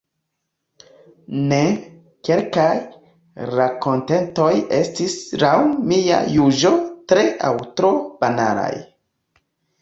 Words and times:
Ne, 1.49 1.57
kelkaj 2.29 2.71
rakontetoj 3.59 4.49
estis 4.79 5.19
laŭ 5.45 5.53
mia 5.93 6.23
juĝo 6.39 6.73
tre 7.13 7.29
aŭ 7.51 7.55
tro 7.77 7.93
banalaj. 8.25 8.73